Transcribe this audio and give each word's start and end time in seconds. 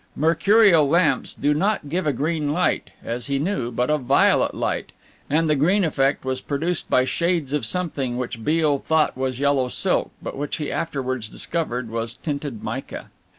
Mercurial 0.15 0.89
lamps 0.89 1.31
do 1.35 1.53
not 1.53 1.87
give 1.87 2.07
a 2.07 2.11
green 2.11 2.51
light, 2.51 2.89
as 3.03 3.27
he 3.27 3.37
knew, 3.37 3.69
but 3.69 3.91
a 3.91 3.99
violet 3.99 4.55
light, 4.55 4.93
and 5.29 5.47
the 5.47 5.55
green 5.55 5.83
effect 5.83 6.25
was 6.25 6.41
produced 6.41 6.89
by 6.89 7.05
shades 7.05 7.53
of 7.53 7.67
something 7.67 8.17
which 8.17 8.43
Beale 8.43 8.79
thought 8.79 9.15
was 9.15 9.39
yellow 9.39 9.67
silk, 9.67 10.09
but 10.19 10.35
which 10.35 10.55
he 10.55 10.71
afterwards 10.71 11.29
discovered 11.29 11.91
was 11.91 12.15
tinted 12.17 12.63
mica. 12.63 13.11